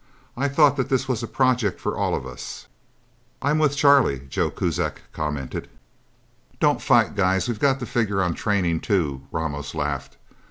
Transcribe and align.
I 0.35 0.47
thought 0.47 0.77
that 0.77 0.89
this 0.89 1.07
was 1.07 1.21
a 1.21 1.27
project 1.27 1.79
for 1.79 1.95
all 1.95 2.15
of 2.15 2.25
us." 2.25 2.65
"I'm 3.39 3.59
with 3.59 3.75
Charlie," 3.77 4.21
Joe 4.31 4.49
Kuzak 4.49 5.03
commented. 5.13 5.69
"Don't 6.59 6.81
fight, 6.81 7.13
guys 7.15 7.47
we've 7.47 7.59
got 7.59 7.79
to 7.81 7.85
figure 7.85 8.23
on 8.23 8.33
training, 8.33 8.79
too," 8.79 9.21
Ramos 9.31 9.75
laughed. 9.75 10.17